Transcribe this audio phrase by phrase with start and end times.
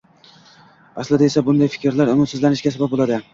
[1.03, 3.21] Aslida esa bunday fikrlar umidsizlanishga sabab bo‘ladi